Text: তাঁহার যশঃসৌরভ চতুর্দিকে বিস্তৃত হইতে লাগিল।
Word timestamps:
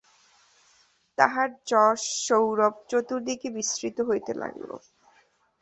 তাঁহার 1.17 1.49
যশঃসৌরভ 1.67 2.73
চতুর্দিকে 2.89 3.47
বিস্তৃত 3.57 3.97
হইতে 4.09 4.31
লাগিল। 4.33 4.71